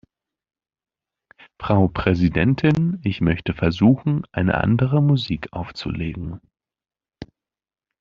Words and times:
Frau 1.61 1.87
Präsidentin, 1.87 2.99
ich 3.03 3.21
möchte 3.21 3.53
versuchen, 3.53 4.23
eine 4.31 4.55
andere 4.57 4.99
Musik 4.99 5.53
aufzulegen. 5.53 6.41